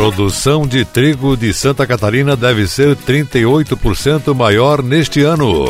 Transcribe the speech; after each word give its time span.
Produção 0.00 0.66
de 0.66 0.82
trigo 0.82 1.36
de 1.36 1.52
Santa 1.52 1.86
Catarina 1.86 2.34
deve 2.34 2.66
ser 2.66 2.96
38% 2.96 4.34
maior 4.34 4.82
neste 4.82 5.20
ano. 5.20 5.66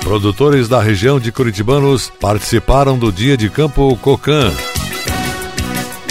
Produtores 0.00 0.66
da 0.66 0.82
região 0.82 1.20
de 1.20 1.30
Curitibanos 1.30 2.10
participaram 2.20 2.98
do 2.98 3.12
Dia 3.12 3.36
de 3.36 3.48
Campo 3.48 3.96
Cocan. 3.98 4.52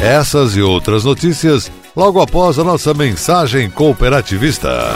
Essas 0.02 0.56
e 0.56 0.62
outras 0.62 1.04
notícias 1.04 1.70
logo 1.94 2.22
após 2.22 2.58
a 2.58 2.64
nossa 2.64 2.94
mensagem 2.94 3.70
cooperativista. 3.70 4.96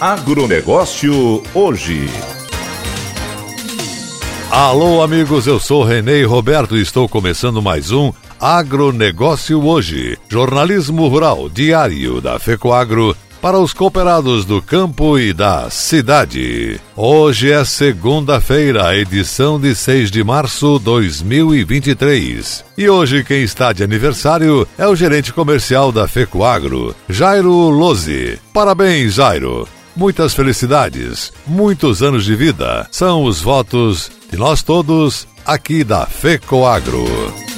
Agronegócio 0.00 1.42
hoje. 1.54 2.08
Alô, 4.50 5.02
amigos, 5.02 5.46
eu 5.46 5.60
sou 5.60 5.84
Renê 5.84 6.24
Roberto 6.24 6.74
e 6.74 6.80
estou 6.80 7.06
começando 7.06 7.60
mais 7.60 7.92
um 7.92 8.10
Agronegócio 8.40 9.62
hoje. 9.62 10.16
Jornalismo 10.26 11.06
rural 11.06 11.50
diário 11.50 12.18
da 12.18 12.38
FECOAGro 12.38 13.14
para 13.42 13.58
os 13.58 13.74
cooperados 13.74 14.46
do 14.46 14.62
campo 14.62 15.18
e 15.18 15.34
da 15.34 15.68
cidade. 15.68 16.80
Hoje 16.96 17.52
é 17.52 17.62
segunda-feira, 17.62 18.96
edição 18.96 19.60
de 19.60 19.74
6 19.74 20.10
de 20.10 20.24
março 20.24 20.78
de 20.78 20.84
2023. 20.86 22.64
E 22.78 22.88
hoje 22.88 23.22
quem 23.22 23.42
está 23.42 23.70
de 23.74 23.84
aniversário 23.84 24.66
é 24.78 24.88
o 24.88 24.96
gerente 24.96 25.30
comercial 25.30 25.92
da 25.92 26.08
Fecoagro, 26.08 26.96
Jairo 27.06 27.68
Lose. 27.68 28.38
Parabéns, 28.54 29.12
Jairo. 29.12 29.68
Muitas 30.00 30.32
felicidades, 30.32 31.30
muitos 31.46 32.02
anos 32.02 32.24
de 32.24 32.34
vida. 32.34 32.88
São 32.90 33.24
os 33.24 33.42
votos 33.42 34.10
de 34.30 34.38
nós 34.38 34.62
todos 34.62 35.28
aqui 35.44 35.84
da 35.84 36.06
FECOAGro. 36.06 37.49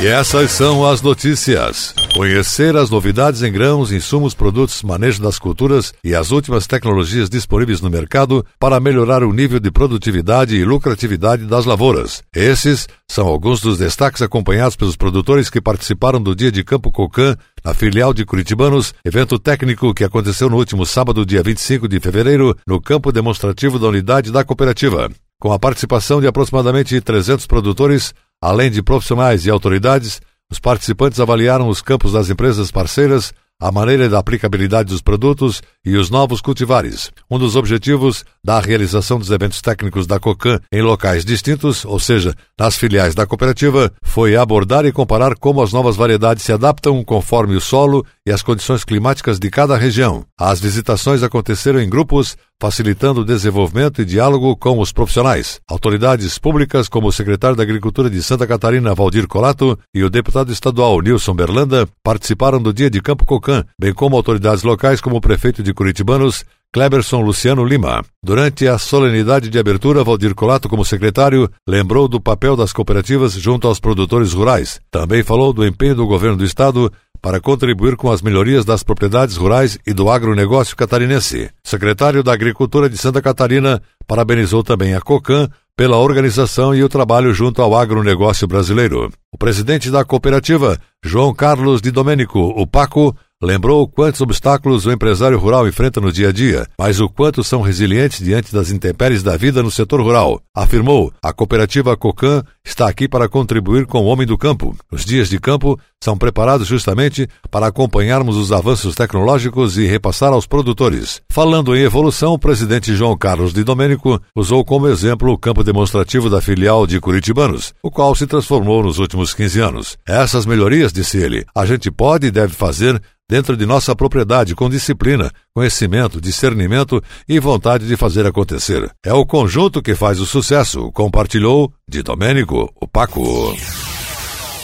E 0.00 0.06
essas 0.06 0.52
são 0.52 0.86
as 0.86 1.02
notícias. 1.02 1.92
Conhecer 2.14 2.76
as 2.76 2.88
novidades 2.88 3.42
em 3.42 3.50
grãos, 3.50 3.90
insumos, 3.90 4.32
produtos, 4.32 4.80
manejo 4.84 5.20
das 5.20 5.40
culturas 5.40 5.92
e 6.04 6.14
as 6.14 6.30
últimas 6.30 6.68
tecnologias 6.68 7.28
disponíveis 7.28 7.80
no 7.80 7.90
mercado 7.90 8.46
para 8.60 8.78
melhorar 8.78 9.24
o 9.24 9.32
nível 9.32 9.58
de 9.58 9.72
produtividade 9.72 10.54
e 10.54 10.64
lucratividade 10.64 11.46
das 11.46 11.64
lavouras. 11.64 12.22
Esses 12.32 12.86
são 13.10 13.26
alguns 13.26 13.60
dos 13.60 13.78
destaques 13.78 14.22
acompanhados 14.22 14.76
pelos 14.76 14.94
produtores 14.94 15.50
que 15.50 15.60
participaram 15.60 16.22
do 16.22 16.32
Dia 16.32 16.52
de 16.52 16.62
Campo 16.62 16.92
Cocan 16.92 17.36
na 17.64 17.74
filial 17.74 18.14
de 18.14 18.24
Curitibanos, 18.24 18.94
evento 19.04 19.36
técnico 19.36 19.92
que 19.92 20.04
aconteceu 20.04 20.48
no 20.48 20.58
último 20.58 20.86
sábado, 20.86 21.26
dia 21.26 21.42
25 21.42 21.88
de 21.88 21.98
fevereiro, 21.98 22.56
no 22.64 22.80
campo 22.80 23.10
demonstrativo 23.10 23.80
da 23.80 23.88
unidade 23.88 24.30
da 24.30 24.44
cooperativa. 24.44 25.10
Com 25.40 25.52
a 25.52 25.58
participação 25.58 26.20
de 26.20 26.26
aproximadamente 26.26 27.00
300 27.00 27.46
produtores, 27.46 28.12
Além 28.40 28.70
de 28.70 28.82
profissionais 28.82 29.44
e 29.44 29.50
autoridades, 29.50 30.20
os 30.50 30.60
participantes 30.60 31.18
avaliaram 31.18 31.68
os 31.68 31.82
campos 31.82 32.12
das 32.12 32.30
empresas 32.30 32.70
parceiras, 32.70 33.32
a 33.60 33.72
maneira 33.72 34.08
da 34.08 34.20
aplicabilidade 34.20 34.90
dos 34.90 35.02
produtos 35.02 35.60
e 35.84 35.96
os 35.96 36.08
novos 36.08 36.40
cultivares. 36.40 37.10
Um 37.28 37.36
dos 37.36 37.56
objetivos 37.56 38.24
da 38.44 38.60
realização 38.60 39.18
dos 39.18 39.32
eventos 39.32 39.60
técnicos 39.60 40.06
da 40.06 40.20
COCAN 40.20 40.60
em 40.72 40.80
locais 40.80 41.24
distintos, 41.24 41.84
ou 41.84 41.98
seja, 41.98 42.32
nas 42.56 42.76
filiais 42.76 43.16
da 43.16 43.26
cooperativa, 43.26 43.92
foi 44.00 44.36
abordar 44.36 44.86
e 44.86 44.92
comparar 44.92 45.34
como 45.34 45.60
as 45.60 45.72
novas 45.72 45.96
variedades 45.96 46.44
se 46.44 46.52
adaptam 46.52 47.02
conforme 47.02 47.56
o 47.56 47.60
solo 47.60 48.06
e 48.24 48.30
as 48.30 48.42
condições 48.42 48.84
climáticas 48.84 49.40
de 49.40 49.50
cada 49.50 49.76
região. 49.76 50.24
As 50.38 50.60
visitações 50.60 51.24
aconteceram 51.24 51.80
em 51.80 51.90
grupos, 51.90 52.36
facilitando 52.60 53.20
o 53.20 53.24
desenvolvimento 53.24 54.02
e 54.02 54.04
diálogo 54.04 54.56
com 54.56 54.78
os 54.80 54.92
profissionais. 54.92 55.60
Autoridades 55.68 56.38
públicas, 56.38 56.88
como 56.88 57.06
o 57.06 57.12
secretário 57.12 57.56
da 57.56 57.62
Agricultura 57.62 58.10
de 58.10 58.22
Santa 58.22 58.46
Catarina, 58.46 58.94
Valdir 58.94 59.28
Colato, 59.28 59.78
e 59.94 60.02
o 60.02 60.10
deputado 60.10 60.52
estadual 60.52 61.00
Nilson 61.00 61.34
Berlanda, 61.34 61.88
participaram 62.02 62.60
do 62.60 62.72
Dia 62.72 62.90
de 62.90 63.00
Campo 63.00 63.24
Cocan, 63.24 63.64
bem 63.80 63.94
como 63.94 64.16
autoridades 64.16 64.64
locais, 64.64 65.00
como 65.00 65.16
o 65.16 65.20
prefeito 65.20 65.62
de 65.62 65.72
Curitibanos, 65.72 66.44
Kleberson 66.72 67.22
Luciano 67.22 67.64
Lima. 67.64 68.04
Durante 68.22 68.68
a 68.68 68.76
solenidade 68.76 69.48
de 69.48 69.58
abertura, 69.58 70.04
Valdir 70.04 70.34
Colato, 70.34 70.68
como 70.68 70.84
secretário, 70.84 71.50
lembrou 71.66 72.06
do 72.06 72.20
papel 72.20 72.54
das 72.56 72.72
cooperativas 72.72 73.32
junto 73.32 73.66
aos 73.66 73.80
produtores 73.80 74.32
rurais. 74.32 74.80
Também 74.90 75.22
falou 75.22 75.52
do 75.52 75.66
empenho 75.66 75.94
do 75.94 76.06
governo 76.06 76.36
do 76.36 76.44
estado 76.44 76.92
para 77.20 77.40
contribuir 77.40 77.96
com 77.96 78.10
as 78.10 78.22
melhorias 78.22 78.64
das 78.64 78.82
propriedades 78.82 79.36
rurais 79.36 79.78
e 79.86 79.92
do 79.92 80.10
agronegócio 80.10 80.76
catarinense. 80.76 81.50
Secretário 81.64 82.22
da 82.22 82.32
Agricultura 82.32 82.88
de 82.88 82.96
Santa 82.96 83.20
Catarina 83.20 83.82
parabenizou 84.06 84.62
também 84.62 84.94
a 84.94 85.00
COCAN 85.00 85.48
pela 85.76 85.96
organização 85.96 86.74
e 86.74 86.82
o 86.82 86.88
trabalho 86.88 87.32
junto 87.32 87.62
ao 87.62 87.76
agronegócio 87.76 88.48
brasileiro. 88.48 89.12
O 89.32 89.38
presidente 89.38 89.90
da 89.90 90.04
cooperativa, 90.04 90.78
João 91.04 91.32
Carlos 91.32 91.80
de 91.80 91.90
Domênico, 91.90 92.40
o 92.40 92.66
Paco, 92.66 93.16
Lembrou 93.40 93.86
quantos 93.86 94.20
obstáculos 94.20 94.84
o 94.84 94.90
empresário 94.90 95.38
rural 95.38 95.68
enfrenta 95.68 96.00
no 96.00 96.10
dia 96.10 96.30
a 96.30 96.32
dia, 96.32 96.66
mas 96.76 96.98
o 96.98 97.08
quanto 97.08 97.44
são 97.44 97.60
resilientes 97.60 98.18
diante 98.18 98.52
das 98.52 98.72
intempéries 98.72 99.22
da 99.22 99.36
vida 99.36 99.62
no 99.62 99.70
setor 99.70 100.00
rural. 100.00 100.42
Afirmou: 100.52 101.12
a 101.22 101.32
cooperativa 101.32 101.96
Cocan 101.96 102.42
está 102.64 102.88
aqui 102.88 103.06
para 103.06 103.28
contribuir 103.28 103.86
com 103.86 104.00
o 104.00 104.06
homem 104.06 104.26
do 104.26 104.36
campo. 104.36 104.76
Os 104.90 105.04
dias 105.04 105.28
de 105.28 105.38
campo 105.38 105.78
são 106.02 106.18
preparados 106.18 106.66
justamente 106.66 107.28
para 107.48 107.68
acompanharmos 107.68 108.36
os 108.36 108.50
avanços 108.50 108.96
tecnológicos 108.96 109.78
e 109.78 109.86
repassar 109.86 110.32
aos 110.32 110.44
produtores. 110.44 111.22
Falando 111.30 111.76
em 111.76 111.82
evolução, 111.82 112.32
o 112.32 112.38
presidente 112.40 112.92
João 112.92 113.16
Carlos 113.16 113.52
de 113.52 113.62
Domênico 113.62 114.20
usou 114.34 114.64
como 114.64 114.88
exemplo 114.88 115.32
o 115.32 115.38
campo 115.38 115.62
demonstrativo 115.62 116.28
da 116.28 116.40
filial 116.40 116.88
de 116.88 116.98
Curitibanos, 116.98 117.72
o 117.84 117.90
qual 117.90 118.16
se 118.16 118.26
transformou 118.26 118.82
nos 118.82 118.98
últimos 118.98 119.32
15 119.32 119.60
anos. 119.60 119.96
Essas 120.04 120.44
melhorias, 120.44 120.92
disse 120.92 121.18
ele, 121.18 121.44
a 121.54 121.64
gente 121.64 121.88
pode 121.88 122.26
e 122.26 122.32
deve 122.32 122.52
fazer 122.52 123.00
dentro 123.30 123.56
de 123.56 123.66
nossa 123.66 123.94
propriedade 123.94 124.54
com 124.54 124.70
disciplina, 124.70 125.30
conhecimento, 125.54 126.20
discernimento 126.20 127.02
e 127.28 127.38
vontade 127.38 127.86
de 127.86 127.96
fazer 127.96 128.26
acontecer. 128.26 128.90
É 129.04 129.12
o 129.12 129.26
conjunto 129.26 129.82
que 129.82 129.94
faz 129.94 130.20
o 130.20 130.26
sucesso, 130.26 130.90
compartilhou 130.92 131.72
de 131.88 132.02
Domênico 132.02 132.72
o 132.80 132.88
Paco. 132.88 133.54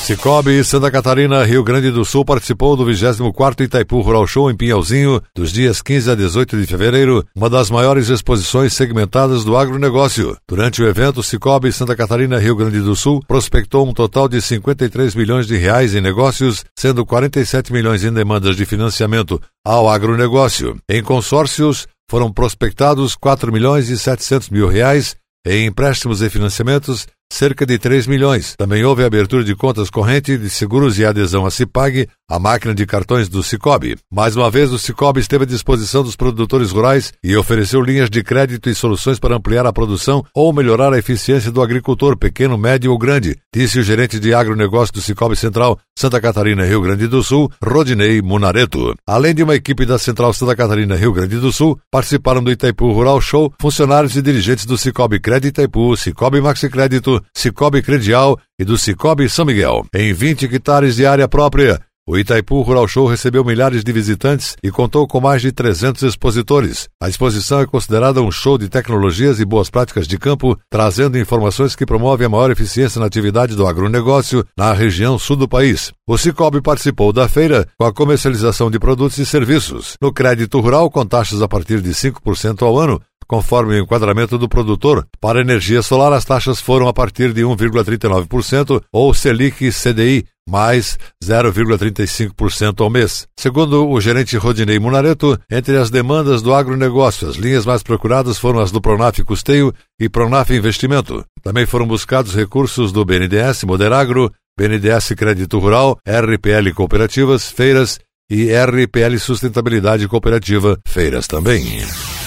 Cicobi 0.00 0.64
Santa 0.64 0.90
Catarina, 0.90 1.44
Rio 1.44 1.62
Grande 1.62 1.90
do 1.90 2.04
Sul 2.04 2.24
participou 2.24 2.74
do 2.76 2.86
24º 2.86 3.60
Itaipu 3.60 4.00
Rural 4.00 4.26
Show 4.26 4.50
em 4.50 4.56
Pinhalzinho, 4.56 5.20
dos 5.34 5.52
dias 5.52 5.82
15 5.82 6.10
a 6.10 6.14
18 6.14 6.56
de 6.58 6.66
fevereiro, 6.66 7.26
uma 7.36 7.50
das 7.50 7.70
maiores 7.70 8.08
exposições 8.08 8.72
segmentadas 8.72 9.44
do 9.44 9.56
agronegócio. 9.56 10.36
Durante 10.48 10.82
o 10.82 10.88
evento, 10.88 11.22
Cicobi 11.22 11.70
Santa 11.72 11.94
Catarina, 11.94 12.38
Rio 12.38 12.56
Grande 12.56 12.80
do 12.80 12.96
Sul 12.96 13.22
prospectou 13.28 13.86
um 13.86 13.92
total 13.92 14.28
de 14.28 14.40
53 14.40 15.14
milhões 15.14 15.46
de 15.46 15.56
reais 15.56 15.94
em 15.94 16.00
negócios, 16.00 16.64
sendo 16.74 17.04
47 17.04 17.70
milhões 17.70 18.02
em 18.02 18.12
demandas 18.12 18.56
de 18.56 18.64
financiamento 18.64 19.38
ao 19.62 19.90
agronegócio. 19.90 20.78
Em 20.88 21.02
consórcios, 21.02 21.86
foram 22.10 22.32
prospectados 22.32 23.14
4 23.14 23.52
milhões 23.52 23.90
e 23.90 23.98
700 23.98 24.48
mil 24.48 24.68
reais 24.68 25.16
em 25.46 25.66
empréstimos 25.66 26.22
e 26.22 26.30
financiamentos 26.30 27.06
cerca 27.30 27.66
de 27.66 27.78
3 27.78 28.06
milhões. 28.06 28.54
Também 28.56 28.84
houve 28.84 29.04
abertura 29.04 29.44
de 29.44 29.54
contas 29.54 29.90
corrente 29.90 30.36
de 30.36 30.50
seguros 30.50 30.98
e 30.98 31.04
adesão 31.04 31.46
a 31.46 31.50
Cipag, 31.50 32.08
a 32.28 32.38
máquina 32.38 32.74
de 32.74 32.84
cartões 32.84 33.28
do 33.28 33.42
Cicobi. 33.42 33.96
Mais 34.12 34.36
uma 34.36 34.50
vez, 34.50 34.70
o 34.72 34.78
Cicobi 34.78 35.20
esteve 35.20 35.44
à 35.44 35.46
disposição 35.46 36.02
dos 36.02 36.16
produtores 36.16 36.70
rurais 36.70 37.12
e 37.22 37.36
ofereceu 37.36 37.80
linhas 37.80 38.10
de 38.10 38.22
crédito 38.22 38.68
e 38.68 38.74
soluções 38.74 39.18
para 39.18 39.36
ampliar 39.36 39.64
a 39.66 39.72
produção 39.72 40.24
ou 40.34 40.52
melhorar 40.52 40.92
a 40.92 40.98
eficiência 40.98 41.50
do 41.50 41.62
agricultor 41.62 42.16
pequeno, 42.16 42.58
médio 42.58 42.92
ou 42.92 42.98
grande, 42.98 43.36
disse 43.54 43.78
o 43.78 43.82
gerente 43.82 44.18
de 44.18 44.34
agronegócio 44.34 44.92
do 44.92 45.00
Cicobi 45.00 45.36
Central, 45.36 45.78
Santa 45.96 46.20
Catarina, 46.20 46.64
Rio 46.66 46.82
Grande 46.82 47.06
do 47.06 47.22
Sul, 47.22 47.50
Rodinei 47.62 48.20
Munareto. 48.20 48.94
Além 49.06 49.34
de 49.34 49.42
uma 49.42 49.54
equipe 49.54 49.86
da 49.86 49.98
Central 49.98 50.32
Santa 50.32 50.54
Catarina, 50.54 50.96
Rio 50.96 51.12
Grande 51.12 51.38
do 51.38 51.52
Sul, 51.52 51.78
participaram 51.90 52.42
do 52.42 52.50
Itaipu 52.50 52.92
Rural 52.92 53.20
Show 53.20 53.52
funcionários 53.60 54.16
e 54.16 54.22
dirigentes 54.22 54.66
do 54.66 54.76
Cicobi 54.76 55.18
Crédito 55.18 55.48
Itaipu, 55.48 55.96
Cicobi 55.96 56.40
Maxi 56.40 56.68
Crédito, 56.68 57.17
Cicobi 57.34 57.82
Credial 57.82 58.38
e 58.58 58.64
do 58.64 58.78
Cicobi 58.78 59.28
São 59.28 59.44
Miguel. 59.44 59.84
Em 59.94 60.12
20 60.12 60.46
hectares 60.46 60.96
de 60.96 61.06
área 61.06 61.28
própria, 61.28 61.80
o 62.08 62.16
Itaipu 62.16 62.62
Rural 62.62 62.88
Show 62.88 63.06
recebeu 63.06 63.44
milhares 63.44 63.84
de 63.84 63.92
visitantes 63.92 64.56
e 64.62 64.70
contou 64.70 65.06
com 65.06 65.20
mais 65.20 65.42
de 65.42 65.52
300 65.52 66.04
expositores. 66.04 66.88
A 66.98 67.06
exposição 67.06 67.60
é 67.60 67.66
considerada 67.66 68.22
um 68.22 68.30
show 68.30 68.56
de 68.56 68.66
tecnologias 68.66 69.38
e 69.40 69.44
boas 69.44 69.68
práticas 69.68 70.08
de 70.08 70.16
campo, 70.16 70.58
trazendo 70.70 71.18
informações 71.18 71.76
que 71.76 71.84
promovem 71.84 72.26
a 72.26 72.30
maior 72.30 72.50
eficiência 72.50 72.98
na 72.98 73.04
atividade 73.04 73.54
do 73.54 73.66
agronegócio 73.66 74.42
na 74.56 74.72
região 74.72 75.18
sul 75.18 75.36
do 75.36 75.46
país. 75.46 75.92
O 76.06 76.16
Cicobi 76.16 76.62
participou 76.62 77.12
da 77.12 77.28
feira 77.28 77.68
com 77.78 77.84
a 77.84 77.92
comercialização 77.92 78.70
de 78.70 78.78
produtos 78.78 79.18
e 79.18 79.26
serviços. 79.26 79.98
No 80.00 80.10
crédito 80.10 80.60
rural, 80.60 80.90
com 80.90 81.04
taxas 81.04 81.42
a 81.42 81.46
partir 81.46 81.82
de 81.82 81.90
5% 81.90 82.62
ao 82.62 82.78
ano, 82.78 82.98
Conforme 83.28 83.74
o 83.74 83.82
enquadramento 83.82 84.38
do 84.38 84.48
produtor, 84.48 85.06
para 85.20 85.42
energia 85.42 85.82
solar 85.82 86.14
as 86.14 86.24
taxas 86.24 86.62
foram 86.62 86.88
a 86.88 86.94
partir 86.94 87.34
de 87.34 87.42
1,39% 87.42 88.82
ou 88.90 89.12
Selic 89.12 89.70
CDI 89.70 90.24
mais 90.48 90.98
0,35% 91.22 92.80
ao 92.80 92.88
mês. 92.88 93.28
Segundo 93.38 93.86
o 93.86 94.00
gerente 94.00 94.34
Rodinei 94.38 94.78
Munareto, 94.78 95.38
entre 95.50 95.76
as 95.76 95.90
demandas 95.90 96.40
do 96.40 96.54
agronegócio, 96.54 97.28
as 97.28 97.36
linhas 97.36 97.66
mais 97.66 97.82
procuradas 97.82 98.38
foram 98.38 98.60
as 98.60 98.72
do 98.72 98.80
Pronaf 98.80 99.22
Custeio 99.24 99.74
e 100.00 100.08
Pronaf 100.08 100.50
Investimento. 100.50 101.22
Também 101.42 101.66
foram 101.66 101.86
buscados 101.86 102.34
recursos 102.34 102.92
do 102.92 103.04
BNDES 103.04 103.64
Moderagro, 103.64 104.32
BNDES 104.58 105.12
Crédito 105.14 105.58
Rural, 105.58 105.98
RPL 106.06 106.72
Cooperativas, 106.74 107.50
Feiras 107.50 108.00
e 108.30 108.48
RPL 108.50 109.18
Sustentabilidade 109.18 110.08
Cooperativa, 110.08 110.78
Feiras 110.86 111.26
também. 111.26 111.82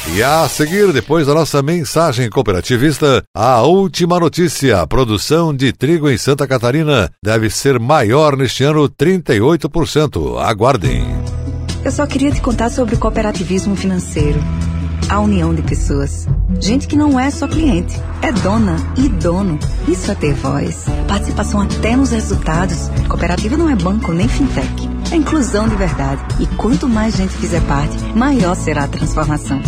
E 0.09 0.23
a 0.23 0.47
seguir, 0.49 0.91
depois 0.91 1.27
da 1.27 1.33
nossa 1.33 1.61
mensagem 1.61 2.29
cooperativista, 2.29 3.23
a 3.33 3.61
última 3.61 4.19
notícia: 4.19 4.81
a 4.81 4.87
produção 4.87 5.55
de 5.55 5.71
trigo 5.71 6.09
em 6.09 6.17
Santa 6.17 6.47
Catarina 6.47 7.09
deve 7.23 7.49
ser 7.49 7.79
maior 7.79 8.35
neste 8.35 8.63
ano 8.63 8.89
38%. 8.89 10.37
Aguardem. 10.41 11.05
Eu 11.85 11.91
só 11.91 12.05
queria 12.05 12.31
te 12.31 12.41
contar 12.41 12.69
sobre 12.69 12.95
o 12.95 12.99
cooperativismo 12.99 13.75
financeiro. 13.75 14.39
A 15.07 15.19
união 15.19 15.53
de 15.53 15.61
pessoas. 15.61 16.27
Gente 16.59 16.87
que 16.87 16.95
não 16.95 17.19
é 17.19 17.29
só 17.29 17.47
cliente, 17.47 17.99
é 18.21 18.31
dona 18.31 18.77
e 18.97 19.09
dono. 19.09 19.59
Isso 19.87 20.09
é 20.11 20.15
ter 20.15 20.33
voz. 20.33 20.85
Participação 21.07 21.61
até 21.61 21.95
nos 21.95 22.11
resultados. 22.11 22.89
Cooperativa 23.07 23.57
não 23.57 23.69
é 23.69 23.75
banco 23.75 24.11
nem 24.13 24.27
fintech. 24.27 24.89
É 25.11 25.15
inclusão 25.15 25.67
de 25.67 25.75
verdade. 25.75 26.21
E 26.39 26.47
quanto 26.55 26.87
mais 26.87 27.15
gente 27.15 27.33
fizer 27.33 27.61
parte, 27.61 27.97
maior 28.15 28.55
será 28.55 28.83
a 28.83 28.87
transformação. 28.87 29.61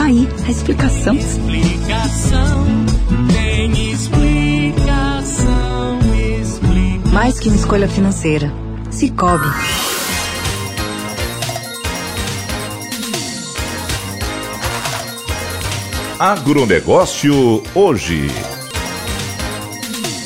Tá 0.00 0.06
aí 0.06 0.26
a 0.46 0.50
explicação. 0.50 1.14
Explicação, 1.14 2.64
tem 3.30 3.92
explicação, 3.92 5.98
explicação. 6.40 7.12
Mais 7.12 7.38
que 7.38 7.50
uma 7.50 7.56
escolha 7.56 7.86
financeira. 7.86 8.50
Cicobi. 8.90 9.44
Agronegócio 16.18 17.62
hoje. 17.74 18.26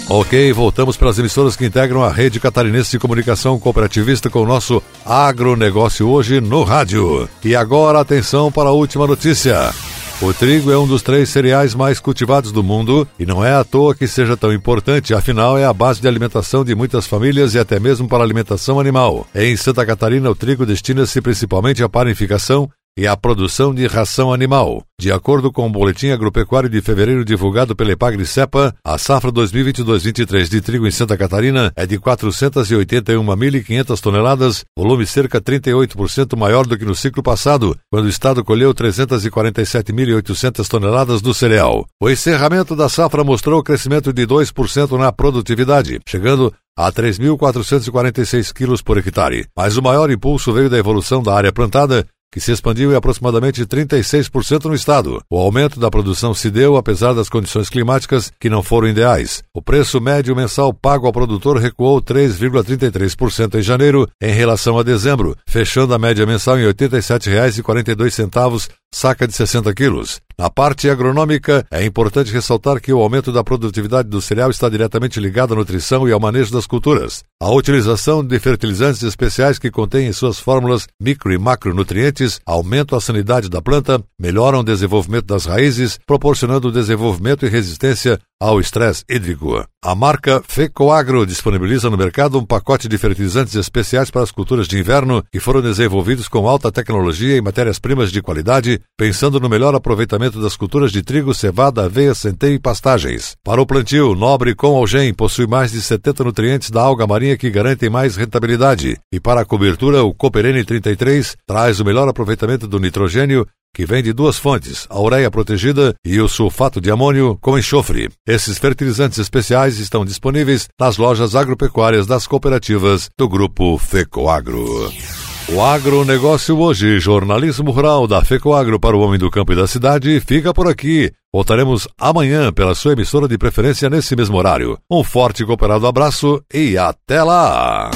Ok, 0.08 0.52
voltamos 0.52 0.98
para 0.98 1.08
as 1.08 1.18
emissoras 1.18 1.56
que 1.56 1.64
integram 1.64 2.02
a 2.02 2.10
rede 2.10 2.38
catarinense 2.38 2.90
de 2.90 2.98
comunicação 2.98 3.58
cooperativista 3.58 4.28
com 4.28 4.42
o 4.42 4.46
nosso 4.46 4.82
agronegócio 5.04 6.06
hoje 6.06 6.42
no 6.42 6.62
rádio. 6.62 7.26
E 7.42 7.56
agora 7.56 8.00
atenção 8.00 8.52
para 8.52 8.68
a 8.68 8.72
última 8.72 9.06
notícia. 9.06 9.72
O 10.20 10.32
trigo 10.32 10.70
é 10.70 10.78
um 10.78 10.86
dos 10.86 11.00
três 11.00 11.30
cereais 11.30 11.74
mais 11.74 11.98
cultivados 12.00 12.52
do 12.52 12.62
mundo 12.62 13.08
e 13.18 13.24
não 13.24 13.42
é 13.42 13.54
à 13.54 13.64
toa 13.64 13.94
que 13.94 14.06
seja 14.06 14.36
tão 14.36 14.52
importante, 14.52 15.14
afinal 15.14 15.58
é 15.58 15.64
a 15.64 15.72
base 15.72 16.02
de 16.02 16.06
alimentação 16.06 16.64
de 16.64 16.74
muitas 16.74 17.06
famílias 17.06 17.54
e 17.54 17.58
até 17.58 17.80
mesmo 17.80 18.06
para 18.06 18.22
alimentação 18.22 18.78
animal. 18.78 19.26
Em 19.34 19.56
Santa 19.56 19.86
Catarina, 19.86 20.30
o 20.30 20.34
trigo 20.34 20.66
destina-se 20.66 21.20
principalmente 21.22 21.82
à 21.82 21.88
panificação 21.88 22.70
e 22.96 23.06
a 23.06 23.16
produção 23.16 23.74
de 23.74 23.86
ração 23.86 24.32
animal. 24.32 24.84
De 25.00 25.10
acordo 25.10 25.50
com 25.50 25.66
o 25.66 25.70
Boletim 25.70 26.10
Agropecuário 26.10 26.70
de 26.70 26.80
fevereiro 26.80 27.24
divulgado 27.24 27.74
pela 27.74 27.92
Epagri-Cepa, 27.92 28.74
a 28.84 28.96
safra 28.96 29.32
2022-23 29.32 30.48
de 30.48 30.60
trigo 30.60 30.86
em 30.86 30.92
Santa 30.92 31.16
Catarina 31.16 31.72
é 31.74 31.84
de 31.84 31.98
481.500 31.98 34.00
toneladas, 34.00 34.64
volume 34.78 35.04
cerca 35.04 35.40
38% 35.40 36.36
maior 36.36 36.66
do 36.66 36.78
que 36.78 36.84
no 36.84 36.94
ciclo 36.94 37.22
passado, 37.22 37.76
quando 37.90 38.04
o 38.04 38.08
estado 38.08 38.44
colheu 38.44 38.72
347.800 38.72 40.68
toneladas 40.68 41.20
do 41.20 41.34
cereal. 41.34 41.84
O 42.00 42.08
encerramento 42.08 42.76
da 42.76 42.88
safra 42.88 43.24
mostrou 43.24 43.62
crescimento 43.62 44.12
de 44.12 44.24
2% 44.24 44.96
na 44.96 45.10
produtividade, 45.10 45.98
chegando 46.06 46.54
a 46.76 46.90
3.446 46.90 48.52
quilos 48.52 48.82
por 48.82 48.98
hectare. 48.98 49.46
Mas 49.56 49.76
o 49.76 49.82
maior 49.82 50.10
impulso 50.10 50.52
veio 50.52 50.68
da 50.68 50.78
evolução 50.78 51.22
da 51.22 51.34
área 51.34 51.52
plantada, 51.52 52.06
que 52.34 52.40
se 52.40 52.50
expandiu 52.50 52.92
em 52.92 52.96
aproximadamente 52.96 53.64
36% 53.64 54.64
no 54.64 54.74
estado. 54.74 55.22
O 55.30 55.38
aumento 55.38 55.78
da 55.78 55.88
produção 55.88 56.34
se 56.34 56.50
deu 56.50 56.76
apesar 56.76 57.12
das 57.12 57.28
condições 57.28 57.70
climáticas 57.70 58.32
que 58.40 58.50
não 58.50 58.60
foram 58.60 58.88
ideais. 58.88 59.44
O 59.54 59.62
preço 59.62 60.00
médio 60.00 60.34
mensal 60.34 60.74
pago 60.74 61.06
ao 61.06 61.12
produtor 61.12 61.58
recuou 61.58 62.02
3,33% 62.02 63.54
em 63.54 63.62
janeiro 63.62 64.08
em 64.20 64.32
relação 64.32 64.76
a 64.76 64.82
dezembro, 64.82 65.36
fechando 65.46 65.94
a 65.94 65.98
média 65.98 66.26
mensal 66.26 66.58
em 66.58 66.66
R$ 66.66 66.74
87,42 66.74 68.68
saca 68.94 69.26
de 69.26 69.34
60 69.34 69.74
quilos. 69.74 70.20
Na 70.36 70.50
parte 70.50 70.88
agronômica, 70.88 71.64
é 71.70 71.84
importante 71.84 72.32
ressaltar 72.32 72.80
que 72.80 72.92
o 72.92 73.00
aumento 73.00 73.32
da 73.32 73.44
produtividade 73.44 74.08
do 74.08 74.20
cereal 74.20 74.50
está 74.50 74.68
diretamente 74.68 75.20
ligado 75.20 75.54
à 75.54 75.56
nutrição 75.56 76.08
e 76.08 76.12
ao 76.12 76.18
manejo 76.18 76.52
das 76.52 76.66
culturas. 76.66 77.22
A 77.40 77.50
utilização 77.50 78.24
de 78.24 78.36
fertilizantes 78.40 79.02
especiais 79.02 79.60
que 79.60 79.70
contêm 79.70 80.08
em 80.08 80.12
suas 80.12 80.40
fórmulas 80.40 80.88
micro 81.00 81.32
e 81.32 81.38
macronutrientes 81.38 82.40
aumentam 82.44 82.98
a 82.98 83.00
sanidade 83.00 83.48
da 83.48 83.62
planta, 83.62 84.02
melhoram 84.18 84.60
o 84.60 84.64
desenvolvimento 84.64 85.26
das 85.26 85.44
raízes, 85.44 85.98
proporcionando 86.04 86.72
desenvolvimento 86.72 87.46
e 87.46 87.48
resistência 87.48 88.18
ao 88.40 88.58
estresse 88.60 89.04
hídrico. 89.08 89.64
A 89.82 89.94
marca 89.94 90.42
Fecoagro 90.46 91.24
disponibiliza 91.24 91.88
no 91.88 91.96
mercado 91.96 92.38
um 92.38 92.44
pacote 92.44 92.88
de 92.88 92.98
fertilizantes 92.98 93.54
especiais 93.54 94.10
para 94.10 94.22
as 94.22 94.32
culturas 94.32 94.66
de 94.66 94.78
inverno 94.78 95.22
que 95.30 95.38
foram 95.38 95.62
desenvolvidos 95.62 96.26
com 96.26 96.48
alta 96.48 96.72
tecnologia 96.72 97.36
e 97.36 97.40
matérias-primas 97.40 98.10
de 98.10 98.20
qualidade, 98.20 98.80
pensando 98.96 99.40
no 99.40 99.48
melhor 99.48 99.74
aproveitamento 99.74 100.40
das 100.40 100.56
culturas 100.56 100.92
de 100.92 101.02
trigo, 101.02 101.34
cevada, 101.34 101.84
aveia, 101.84 102.14
centeio 102.14 102.54
e 102.54 102.58
pastagens. 102.58 103.36
Para 103.42 103.60
o 103.60 103.66
plantio, 103.66 104.14
Nobre 104.14 104.54
com 104.54 104.76
Algem 104.76 105.12
possui 105.12 105.46
mais 105.46 105.72
de 105.72 105.82
70 105.82 106.24
nutrientes 106.24 106.70
da 106.70 106.82
alga 106.82 107.06
marinha 107.06 107.36
que 107.36 107.50
garantem 107.50 107.90
mais 107.90 108.16
rentabilidade. 108.16 108.98
E 109.12 109.20
para 109.20 109.40
a 109.40 109.44
cobertura, 109.44 110.02
o 110.02 110.14
Cooperene 110.14 110.64
33 110.64 111.36
traz 111.46 111.80
o 111.80 111.84
melhor 111.84 112.08
aproveitamento 112.08 112.66
do 112.66 112.78
nitrogênio 112.78 113.46
que 113.74 113.84
vem 113.84 114.02
de 114.02 114.12
duas 114.12 114.38
fontes, 114.38 114.86
a 114.88 115.00
ureia 115.00 115.28
protegida 115.30 115.94
e 116.04 116.20
o 116.20 116.28
sulfato 116.28 116.80
de 116.80 116.92
amônio 116.92 117.36
com 117.40 117.58
enxofre. 117.58 118.08
Esses 118.26 118.56
fertilizantes 118.56 119.18
especiais 119.18 119.80
estão 119.80 120.04
disponíveis 120.04 120.68
nas 120.78 120.96
lojas 120.96 121.34
agropecuárias 121.34 122.06
das 122.06 122.26
cooperativas 122.26 123.10
do 123.18 123.28
Grupo 123.28 123.76
FECOAGRO. 123.76 125.23
O 125.46 125.62
agronegócio 125.62 126.58
hoje, 126.58 126.98
jornalismo 126.98 127.70
rural 127.70 128.06
da 128.06 128.24
FECOAGRO 128.24 128.80
para 128.80 128.96
o 128.96 129.00
homem 129.00 129.18
do 129.18 129.30
campo 129.30 129.52
e 129.52 129.56
da 129.56 129.66
cidade, 129.66 130.18
fica 130.20 130.54
por 130.54 130.66
aqui. 130.66 131.12
Voltaremos 131.30 131.86
amanhã 132.00 132.50
pela 132.50 132.74
sua 132.74 132.94
emissora 132.94 133.28
de 133.28 133.36
preferência 133.36 133.90
nesse 133.90 134.16
mesmo 134.16 134.38
horário. 134.38 134.78
Um 134.90 135.04
forte 135.04 135.42
e 135.42 135.46
cooperado 135.46 135.86
abraço 135.86 136.42
e 136.52 136.78
até 136.78 137.22
lá! 137.22 137.90